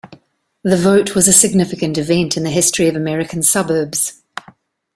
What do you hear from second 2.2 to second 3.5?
in the history of American